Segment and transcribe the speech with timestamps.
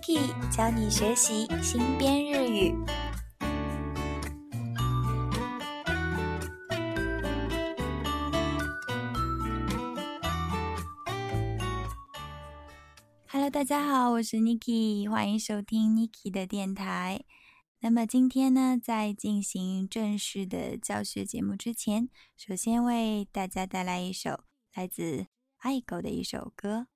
[0.00, 0.16] Niki
[0.50, 2.74] 教你学习新编日语。
[13.28, 17.22] Hello，大家好，我是 Niki，欢迎收听 Niki 的电台。
[17.80, 22.08] 那么今天呢，在进行正式的教学节目之前，
[22.38, 24.44] 首先为大家带来一首
[24.74, 25.26] 来自
[25.58, 26.86] 爱狗的一首歌。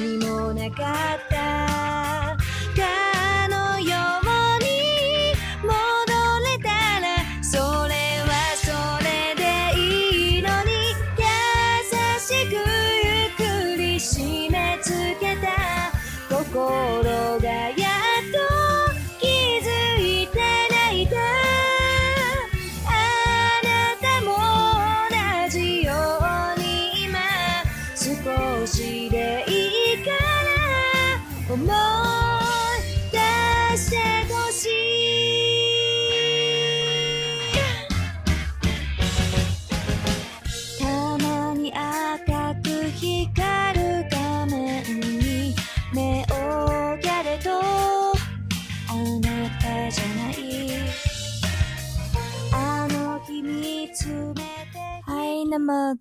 [0.00, 1.37] 何もなかった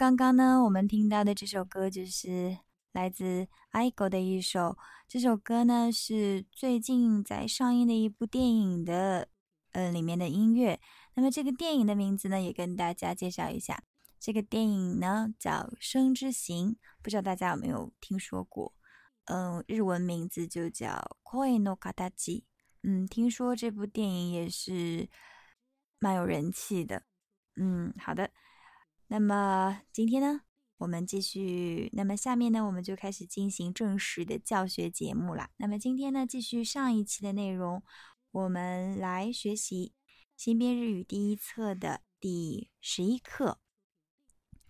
[0.08, 2.60] 刚刚呢，我们听到的这首歌就是
[2.94, 4.78] 来自 iGo 的一首。
[5.06, 9.28] 这首歌呢是最近在上映的一部电影的，
[9.74, 10.80] 呃，里面的音乐。
[11.16, 13.84] 那么这个电影的名字呢，也跟大家介绍一下。
[14.18, 16.70] 这个电影呢叫《生之行》，
[17.04, 18.74] 不知道大家有没有听说过？
[19.26, 20.88] 嗯，日文名字就叫
[21.30, 22.44] 《Koi no k a t a j h i
[22.84, 25.10] 嗯，听说这部电影也是
[26.00, 27.04] 蛮有人气的。
[27.58, 28.32] 嗯，好的。
[29.10, 30.42] 那么今天呢，
[30.80, 31.90] 我们继续。
[31.94, 35.50] 那么下面呢，我们就开始进行正式的教学节目了。
[35.58, 37.82] 那么今天呢，继续上一期的内容，
[38.32, 39.94] 我们来学习
[40.36, 43.60] 新编日语第一册的第十一课。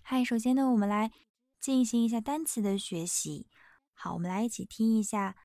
[0.03, 1.11] 嗨，首先呢，我们来
[1.59, 3.47] 进行一下单词的学习。
[3.93, 5.35] 好，我们来一起听一下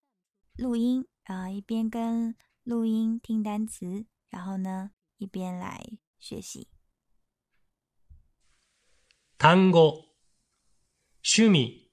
[0.54, 5.82] 录音啊，一边跟录音听单词，然后呢，一边来
[6.18, 6.71] 学习。
[9.42, 10.04] 単語、
[11.20, 11.90] 趣味。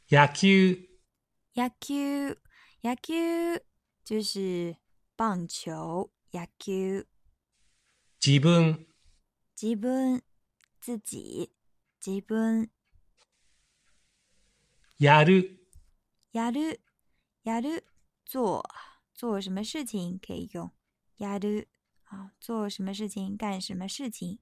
[0.09, 0.47] 野球，
[1.53, 1.95] 野球，
[2.81, 3.63] 野球
[4.03, 4.75] 就是
[5.15, 6.11] 棒球。
[6.31, 7.05] 野球，
[8.19, 8.86] 自分。
[9.59, 10.21] 自分
[10.79, 11.51] 自己，
[11.99, 12.69] 自分。
[14.99, 15.65] やる、
[16.31, 16.79] やる、
[17.43, 17.83] やる。
[18.27, 18.63] 做
[19.15, 20.71] 做什么事情可以用
[21.17, 21.65] “やる”
[22.05, 24.37] 啊，做什么事情干什么事情。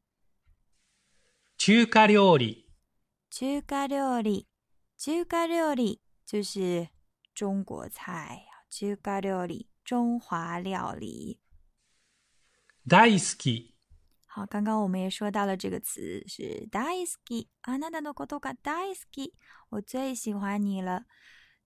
[1.57, 2.67] 中華料理、
[3.29, 4.49] 中華料理、
[4.97, 6.89] 中華料理就是
[7.33, 11.39] 中国菜啊，中華料理、中华料理。
[12.89, 13.74] 大好き。
[14.35, 19.31] 好，刚刚我们也说到了这个词是 “daisuki”，啊，那那那国都国 d a i s u
[19.69, 21.05] 我最喜欢你了。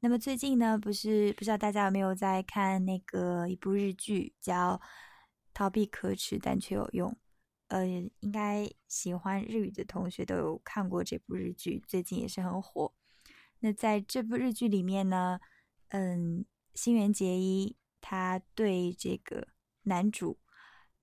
[0.02, 4.76] 那么最近呢，不是不知道大家有没有在看那个一部日剧叫
[5.52, 7.10] 《逃避可耻但却有用》？
[7.70, 12.94] 呃，应该喜欢日语的同学都有看过这部日剧，最近也是很火。
[13.62, 15.40] 那在这部日剧里面呢，
[15.88, 16.46] 嗯，
[16.76, 19.48] 新垣结衣，他对这个
[19.86, 20.38] 男主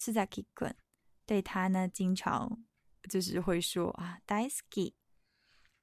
[0.00, 0.85] ，Tsuzaki Kun。
[1.26, 2.64] 对他呢，经常
[3.10, 4.94] 就是会说啊 d a i s i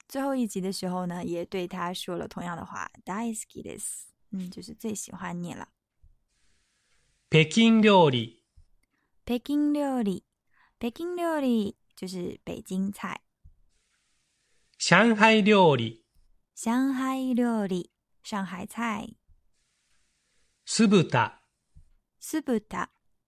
[0.08, 4.06] 最后一集的时候呢，也对他说了同样的话，Daisy，this。
[4.32, 5.70] 嗯，就是最喜欢你了。
[7.30, 8.44] 北京料理，
[9.24, 10.24] 北京料理，
[10.80, 13.22] 北京料理就是北京菜。
[14.80, 16.06] 上海料理，
[16.56, 17.92] 上海料理，
[18.24, 19.08] 上海菜。
[20.66, 21.04] 酢豚，
[22.20, 22.62] 酢豚，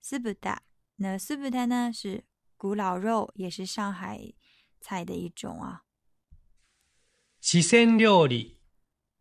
[0.01, 0.64] 酢豚。
[0.97, 1.91] 那四不摊呢？
[1.93, 2.23] 是
[2.55, 4.31] 古老肉，也是上海
[4.79, 5.83] 菜的一种啊。
[7.41, 8.61] 西餐料理。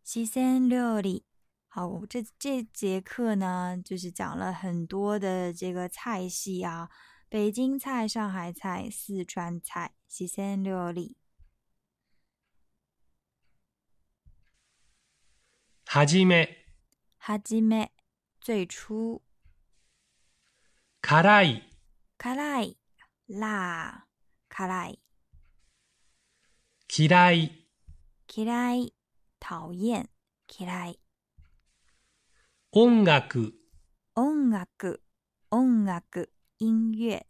[0.01, 1.25] 西餐料理。
[1.67, 6.89] 好，这这节课呢，就是讲了很多的这个菜系啊，
[7.27, 11.17] 北京菜、上海菜、四川菜、西餐料理。
[15.87, 16.47] はじめ。
[17.19, 17.89] はじめ。
[18.39, 19.21] 最初。
[21.07, 21.63] 辛い、
[22.17, 22.77] 辛い、
[23.27, 23.91] 嫌ー、
[24.49, 24.99] 辛い、
[26.97, 27.67] 嫌い、
[28.35, 28.95] 嫌い、
[29.39, 30.09] 討厌、
[30.57, 30.99] 嫌い、
[32.71, 33.53] 音楽、
[34.15, 35.03] 音楽、
[35.51, 37.27] 音楽、音乐、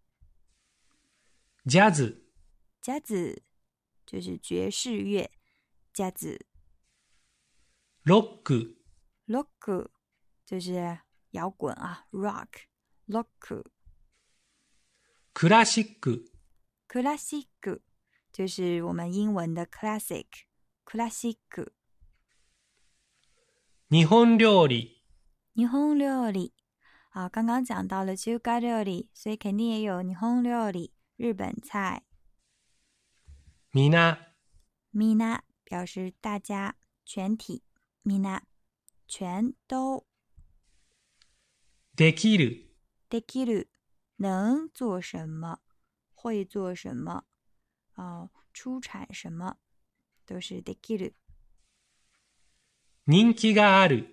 [1.66, 2.24] ジャズ、
[2.82, 3.44] ジャズ、
[4.10, 5.30] 就是爵士乐、
[5.94, 6.40] ジャズ、
[8.06, 8.74] ロック、
[9.28, 9.92] ロック、
[10.50, 10.98] 就是
[11.34, 12.72] 摇滚啊，rock。
[13.08, 13.64] ロック。
[15.36, 16.26] クラシック。
[16.88, 17.84] クラシック
[18.34, 20.26] 就是我们英文的 classic。
[20.86, 21.74] クラシック。
[23.92, 25.04] 日本料理。
[25.56, 26.52] 日本料理
[27.12, 32.02] 啊，刚刚讲到了中餐料理，所以肯定也有日本料理，日本菜。
[33.72, 34.18] みんな。
[34.96, 36.76] みんな表示大家
[37.06, 37.62] 全体。
[38.04, 38.42] みんな
[39.08, 40.04] 全都。
[41.96, 42.65] できる。
[43.10, 43.68] できる，
[44.18, 45.60] 能做什么，
[46.14, 47.24] 会做什么，
[47.96, 49.58] 哦，出产什么，
[50.26, 51.14] 都是できる。
[53.06, 54.08] 人気がある，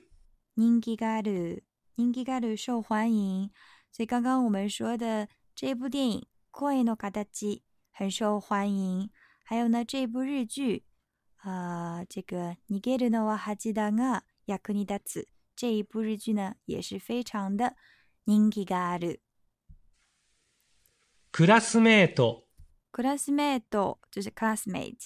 [0.57, 1.65] 人気がある，
[1.97, 3.51] 人気がある，受欢迎。
[3.91, 7.11] 所以刚刚我们说的这部电影《国のガ
[7.91, 9.09] 很受欢迎。
[9.45, 10.85] 还有呢，这部日剧，
[11.37, 15.21] 啊，这个《ニゲルのワハジダガヤクニダツ》
[15.57, 17.77] 这一部日剧呢，也是非常的。
[18.27, 19.21] 人気がある。
[21.33, 22.45] クラスメート。
[22.93, 24.97] クラスメート就是 c l a s s m a t e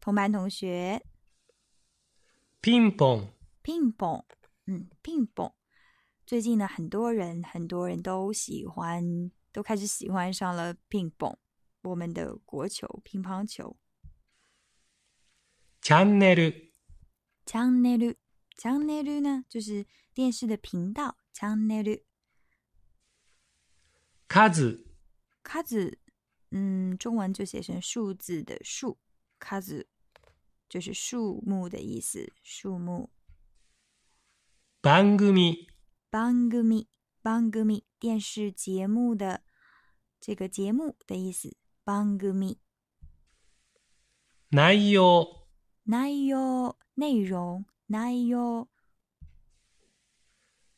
[0.00, 1.00] 同班同学。
[2.60, 3.28] ピンポン。
[3.62, 4.24] ピンポン，
[4.66, 5.50] 嗯，ピンポン。
[6.26, 11.36] 最近呢，很多人，很多人都喜欢，都开始喜欢上了乒乓，
[11.84, 13.76] 我们的国球乒乓球。
[15.82, 16.72] チャンネル。
[17.46, 18.18] チャンネル，
[18.58, 22.04] チャンネル呢，就是电视的频道，チャンネル。
[24.30, 24.86] 卡子，
[25.42, 25.98] 卡子，
[26.52, 28.96] 嗯，中文就写成数字的“数”，
[29.40, 29.88] 卡子
[30.68, 33.10] 就是数目的意思，树木。
[34.80, 35.66] 番組，
[36.12, 36.86] 番組，
[37.20, 39.42] 番組，电视节目的
[40.20, 42.58] 这个节目的意思，番剧。
[44.50, 45.26] 内容，
[45.82, 46.76] 内容，
[47.86, 48.68] 内容。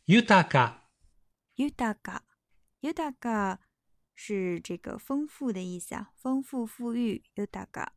[0.07, 0.79] 豊か，
[1.55, 1.71] 豊
[2.03, 2.32] か。
[2.83, 3.59] yudaka
[4.15, 7.23] 是这个丰富的意思啊，丰富富裕。
[7.35, 7.89] yudaka。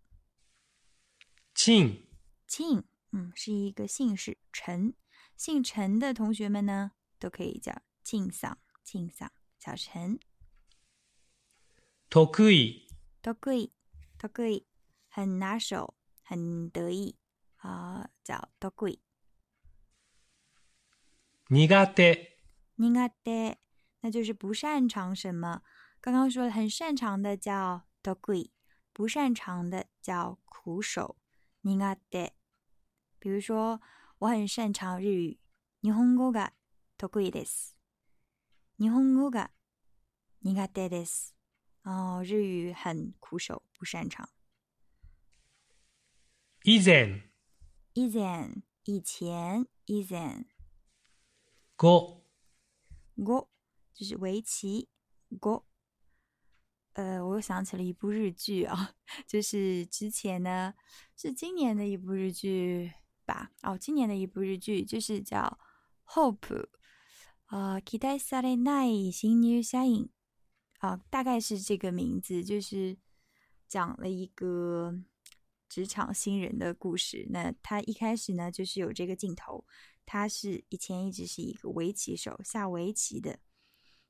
[1.53, 2.07] 清，
[2.47, 4.37] 清，嗯，是一个姓氏。
[4.53, 4.93] 陈，
[5.35, 10.17] 姓陈的同学们呢，都可以叫庆桑，庆桑，小陈。
[12.07, 12.87] 得意，
[13.21, 13.73] 得意，
[14.17, 14.65] 得意，
[15.09, 17.17] 很拿手，很得意
[17.63, 19.01] 啊，叫得意。
[24.05, 25.63] 那就是不擅长什么。
[25.99, 28.47] 刚刚说了，很擅长的叫 “to g u
[28.93, 31.17] 不擅长的叫“苦手”。
[31.61, 32.33] 你啊，对。
[33.17, 33.81] 比如说，
[34.19, 35.39] 我很擅长日语
[35.81, 36.51] ，“日本語が
[36.99, 37.71] to ku です”。
[38.77, 39.49] 日本語が
[40.37, 41.33] 你啊，对的斯。
[41.81, 44.29] 哦，日语很苦手，不擅长。
[46.61, 47.31] 以前，
[47.93, 50.45] 以前，以前，以前。
[51.75, 52.21] 고，
[53.17, 53.49] 고。
[53.95, 54.89] 就是围棋
[55.39, 55.65] ，Go。
[56.93, 58.93] 呃，我又想起了一部日剧啊，
[59.25, 60.73] 就是之前呢
[61.15, 62.91] 是今年的一部日剧
[63.25, 65.57] 吧，哦，今年的一部日剧就是叫
[66.13, 66.37] 《Hope》
[67.45, 70.03] 啊，《期待下的那》《新女侠影》
[70.87, 72.97] 啊，大概是这个名字，就是
[73.67, 74.93] 讲了一个
[75.69, 77.27] 职场新人的故事。
[77.29, 79.65] 那他一开始呢，就是有这个镜头，
[80.05, 83.39] 他是以前一直是一个围棋手下围棋的。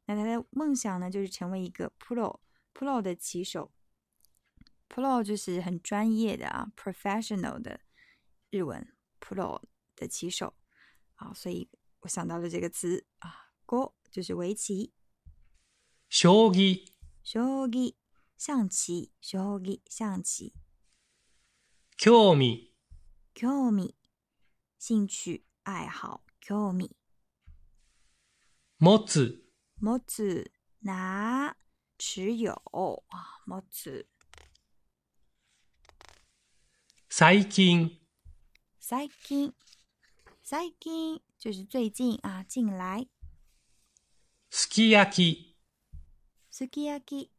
[0.08, 2.40] 那他的梦想呢，就是成为一个 pro
[2.74, 3.72] pro 的骑手。
[4.88, 7.82] pro 就是很专业的啊，professional 的
[8.52, 9.60] 日文 pro
[9.96, 10.56] 的骑手
[11.16, 11.68] 啊，所以
[12.02, 14.94] 我想到了这个词啊 g 就是围棋。
[16.08, 16.94] 将棋，
[17.24, 17.84] 将棋，
[18.38, 20.54] 象棋，将棋，象棋。
[21.98, 22.76] 興味，
[23.34, 23.96] 興味，
[24.78, 26.92] 兴趣，爱好，興味。
[29.08, 29.45] 持つ，
[29.86, 30.52] 持つ
[30.84, 32.56] 持有
[33.46, 34.08] 持つ
[37.08, 37.92] 最近
[38.80, 39.54] 最近
[40.42, 43.08] 最近就是最近啊近来
[44.50, 45.56] すき焼き
[46.50, 47.32] すき焼き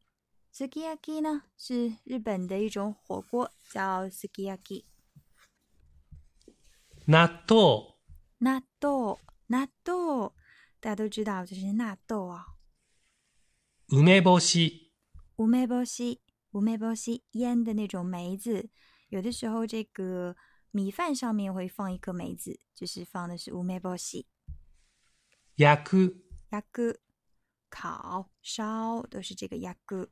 [0.53, 4.87] すき焼き呢是日本的一种火锅叫すき焼き
[7.09, 7.97] 納豆
[8.41, 9.17] 納豆
[9.51, 10.31] 納豆
[10.79, 12.45] 大家都知道，就是纳豆哦。
[13.87, 14.93] 梅 m e 西
[15.37, 18.69] 梅 m e 西 u m 西腌的那种梅子，
[19.09, 20.37] 有的时候这个
[20.71, 24.27] 米饭上面会放一颗梅子，就是放的是梅 m e 西。
[25.57, 26.97] yaku
[27.71, 30.09] 烤烧都是这个 y a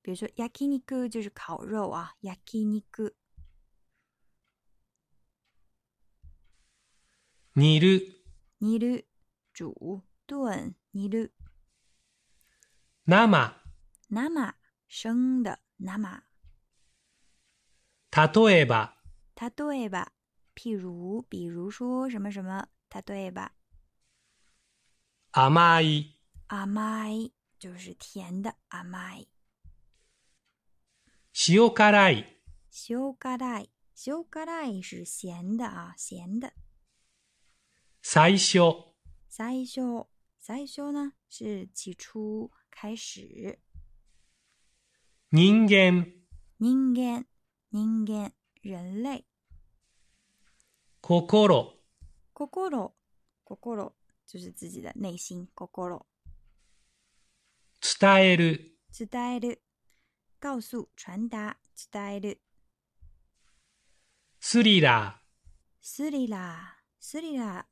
[0.00, 2.60] 比如说 y a 就是烤肉啊 y a k
[7.70, 8.17] i
[8.60, 9.08] 泥る
[9.54, 11.30] 煮炖泥炉，
[13.04, 13.44] 纳马
[14.88, 16.24] 生的纳马，
[18.10, 18.96] 它对吧？
[19.36, 20.10] 它对吧？
[20.56, 23.52] 譬如，比如说什么什么，他对吧？
[25.32, 25.84] 阿麦
[26.48, 27.12] 阿麦
[27.60, 29.24] 就是甜的阿麦，
[31.32, 32.24] 塩辛い
[32.88, 33.70] 塩辛い
[34.04, 36.52] 塩辛い是咸的啊，咸的。
[38.10, 38.84] 最初，
[39.28, 40.08] 最初，
[40.40, 43.58] 最初呢是起初开始。
[45.28, 46.14] 人間，
[46.56, 47.26] 人間，
[47.68, 49.26] 人間，人类。
[51.02, 51.28] 心，心，
[52.32, 53.90] 心，
[54.26, 55.44] 就是自己的内心。
[55.54, 55.68] 心。
[55.90, 56.00] る。
[57.98, 59.58] 達，傳達，
[60.40, 62.40] 告訴，傳達，傳達。
[64.40, 66.56] スリラー，スリラー，
[66.98, 67.67] スリラー。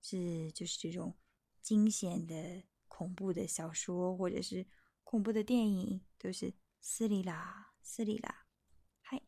[0.00, 1.14] 是，就是这种
[1.62, 4.66] 惊险的、恐怖的小说，或者是
[5.04, 8.46] 恐怖的电影，都是斯里拉，斯里拉。
[9.02, 9.20] 嗨，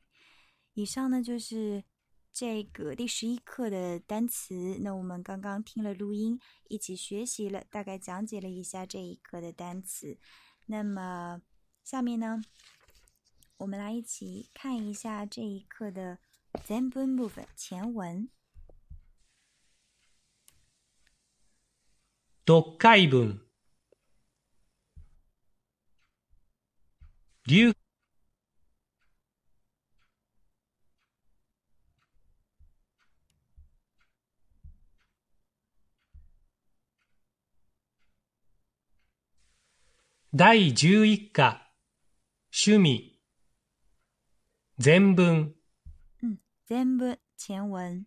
[0.72, 1.84] 以上呢就是
[2.32, 4.78] 这个第十一课的单词。
[4.80, 10.18] 那我们刚刚听了录音，一起学习了，大概讲解了一下这一课的单词。
[10.66, 11.42] 那么
[11.84, 12.40] 下面呢，
[13.58, 16.18] 我们来一起看一下这一课的
[16.66, 18.30] zen 部分前文。
[22.44, 23.40] 読解文
[27.44, 27.72] 流
[40.36, 41.68] 第十一課
[42.50, 43.20] 趣味
[44.78, 45.54] 全文
[46.68, 48.04] 全部前文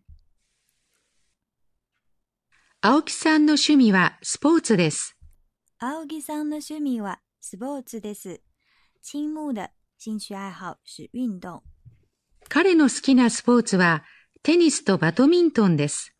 [2.88, 5.16] 青木さんの趣味はスポーツです。
[5.80, 8.40] 青木さんの趣味はスポーツです。
[9.12, 11.64] 青木的兴趣愛好是運動。
[12.48, 14.04] 彼の好きなスポーツは
[14.44, 16.14] テニスとバドミントンです。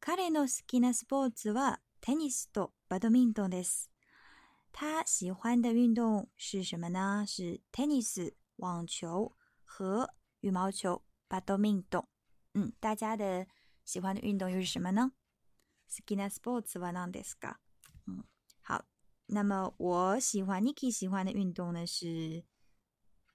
[0.00, 3.88] 彼の好きなスポーツはテニスとバドミントンです。
[4.72, 7.24] 他喜欢的运动是什么呢？
[7.28, 9.32] 是 t e n 网球
[9.64, 10.10] 和
[10.40, 11.84] 羽毛球、b a d m i n
[12.54, 13.46] 嗯，大家的
[13.84, 15.12] 喜欢的运动又是什么呢？
[15.90, 17.58] 好きなスポーツは何ですか
[18.06, 18.24] 嗯，
[18.62, 18.84] 好。
[19.28, 22.44] 那么我喜欢 n i 喜欢的呢是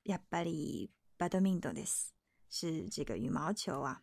[0.04, 2.14] やっぱりバドミントンです。
[2.50, 4.02] 是这个羽毛球啊。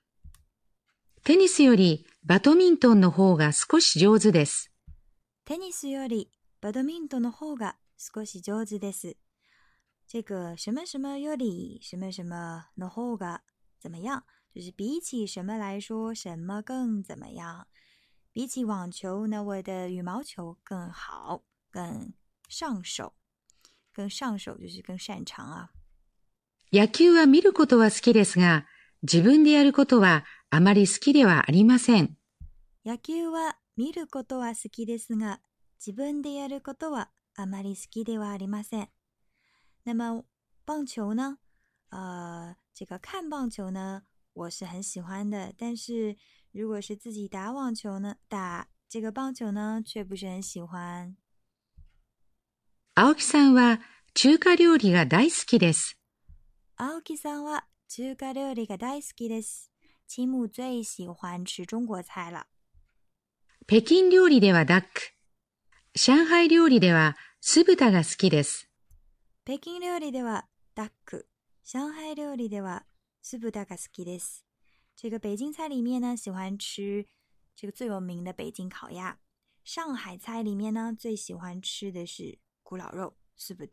[1.25, 4.73] テニスよりバドミントンの方が少し上手です。
[5.45, 6.31] テニスより
[6.61, 9.17] バドミントンの方が少し上手です。
[10.09, 13.43] 这个什么什么より什么什么の方が
[13.81, 14.25] 怎么样？
[14.53, 17.67] 就是比起什么来说，什么更怎么样？
[18.33, 22.13] 比起网球呢，我的羽毛球更好，更
[22.49, 23.15] 上手，
[23.93, 25.73] 更上手就是更擅长啊。
[26.71, 28.67] 野球は見ることは好きですが、
[29.03, 32.17] 自分でやることはあまり好きではありません。
[32.85, 35.41] 野球は見ることは好きですが、
[35.85, 38.89] 自分でやることはあまり好きではありません。
[39.85, 40.23] 那么
[40.65, 41.39] 棒球呢？
[41.89, 44.03] 呃，这个看棒球呢，
[44.35, 46.17] 我是很喜欢的，但是
[46.53, 51.17] 如果是自己打网球呢，打这个棒球呢，却不是很喜欢。
[51.43, 51.47] 青
[52.99, 53.81] 木さんは
[54.15, 55.97] 中華料理が大好きです。
[56.77, 59.71] 青木さんは中華料理が大好きです。
[60.19, 62.49] 青木最喜欢吃中国菜了。
[63.69, 65.13] 北京料理ではダック、
[65.95, 68.69] 上海料理では酢豚が好きです。
[69.45, 71.29] 北京料理ではダック、
[71.65, 72.87] 上海料理では
[73.23, 74.45] 酢豚が好きです。
[74.97, 77.07] 这个北京菜里面呢，喜欢吃
[77.57, 79.19] 这个最有名的北京烤鸭。
[79.65, 83.17] 上海菜里面呢，最喜欢吃的是古老肉。
[83.37, 83.69] 四川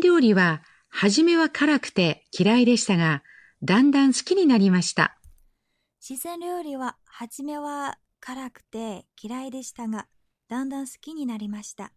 [0.00, 0.60] 料理は
[0.90, 3.22] 初めは辛くて嫌いでしたが、
[3.62, 5.18] だんだん好きになりました。
[5.98, 10.08] 四川料理は初めは辛くて嫌いでしたが、
[10.48, 11.92] だんだん好きになりました。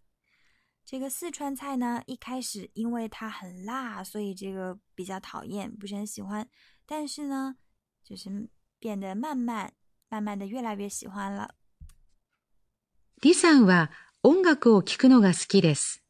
[0.86, 6.48] 这个四川菜呢，一开始因为它很辣，所以这个比较讨厌，不是很喜欢。
[6.96, 7.56] 但是呢，
[8.04, 8.30] 就是
[8.78, 9.74] 变得慢慢、
[10.10, 11.56] 慢慢的越来越喜欢了。
[13.24, 13.90] 李さんは
[14.22, 16.04] 音楽を聴くのが好きです。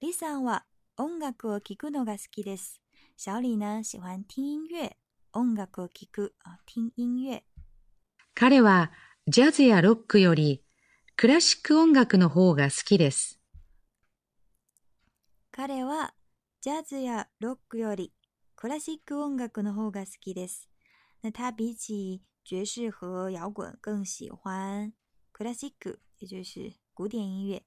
[0.00, 0.66] 李さんは
[0.98, 2.82] 音楽を聴くのが好きです。
[3.16, 4.94] 小李呢喜欢听音乐、
[5.32, 7.42] 音楽を聴く啊，听音乐。
[8.34, 8.90] 彼は
[9.26, 10.62] ジャズやロックより
[11.16, 13.40] クラシック音楽の方が好きです。
[15.50, 16.12] 彼は
[16.60, 18.12] ジャズやロックより
[18.60, 20.68] クラシック音楽の方が好きです。
[21.22, 24.92] 那他比起爵士和摇滚更喜欢
[25.32, 27.62] クラシック、也就是古典音乐。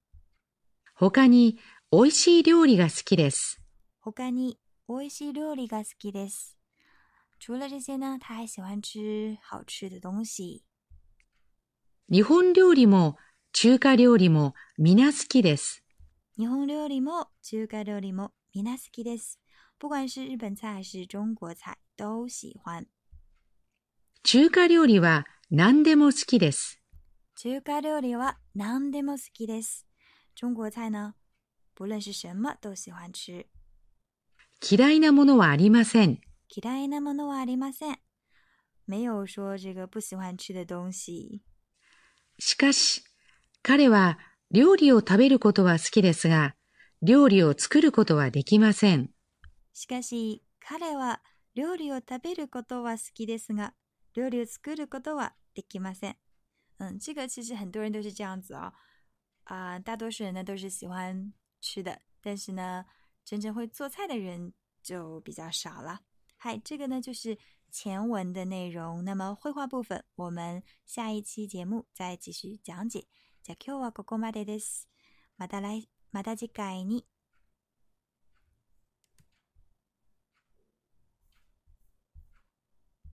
[0.94, 1.58] 他に
[1.92, 3.60] 美味しい料理が好きです。
[4.02, 6.56] 他に美味しい料理が好きです。
[7.40, 10.64] 除了这些呢，他还喜欢吃好吃的东西。
[12.06, 13.16] 日本料理も
[13.52, 15.82] 中華料理も皆好きです。
[16.38, 19.40] 日本料理も中華料理も皆好きです。
[19.84, 22.88] 不管是日本菜还是中国菜都喜欢。
[24.24, 26.80] 中華料理は何でも好きです。
[27.36, 29.86] 中華料理は何でも好きです。
[30.36, 31.16] 中国菜呢、
[31.76, 33.48] 不论是什么都喜欢吃。
[34.62, 36.22] 嫌いなものはありません。
[36.48, 37.98] 嫌いなものはありません。
[38.86, 41.42] 没有说这个不喜欢吃的东西。
[42.40, 43.04] しかし、
[43.62, 44.18] 彼は
[44.50, 46.56] 料理を食べることは好きですが、
[47.02, 49.13] 料理を作ることはできません。
[49.74, 51.20] しかし彼は
[51.56, 53.74] 料理を食べることは好きですが、
[54.16, 56.16] 料理を作ることはできません。
[56.80, 58.74] う这个其实很多人都是这样子啊、
[59.46, 62.86] 呃，大多数人呢都是喜欢吃的，但是呢，
[63.26, 66.02] 真正会做菜的人就比较少了。
[66.38, 67.38] 嗨，这个呢就是
[67.72, 69.04] 前文的内容。
[69.04, 73.08] 那么绘画部分，我们下一期节目再继续讲解。
[73.44, 74.88] じゃ今日はここまでです。
[75.38, 77.06] また来、また次回に。